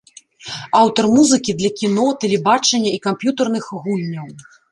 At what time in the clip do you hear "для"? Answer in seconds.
1.59-1.71